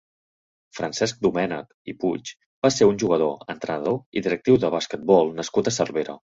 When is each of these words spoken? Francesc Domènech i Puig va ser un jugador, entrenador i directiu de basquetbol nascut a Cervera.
Francesc 0.77 1.19
Domènech 1.25 1.91
i 1.93 1.95
Puig 2.05 2.33
va 2.67 2.73
ser 2.79 2.89
un 2.93 2.99
jugador, 3.05 3.37
entrenador 3.57 4.03
i 4.21 4.27
directiu 4.31 4.61
de 4.67 4.75
basquetbol 4.81 5.35
nascut 5.41 5.75
a 5.75 5.79
Cervera. 5.81 6.21